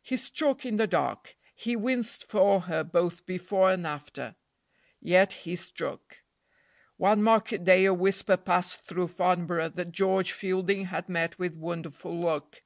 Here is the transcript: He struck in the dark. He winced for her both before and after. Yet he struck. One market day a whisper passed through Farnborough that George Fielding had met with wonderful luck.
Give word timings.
He 0.00 0.16
struck 0.16 0.64
in 0.64 0.76
the 0.76 0.86
dark. 0.86 1.34
He 1.56 1.74
winced 1.74 2.22
for 2.22 2.60
her 2.60 2.84
both 2.84 3.26
before 3.26 3.72
and 3.72 3.84
after. 3.84 4.36
Yet 5.00 5.32
he 5.32 5.56
struck. 5.56 6.18
One 6.98 7.20
market 7.20 7.64
day 7.64 7.86
a 7.86 7.92
whisper 7.92 8.36
passed 8.36 8.82
through 8.86 9.08
Farnborough 9.08 9.70
that 9.70 9.90
George 9.90 10.30
Fielding 10.30 10.84
had 10.84 11.08
met 11.08 11.36
with 11.36 11.56
wonderful 11.56 12.16
luck. 12.16 12.62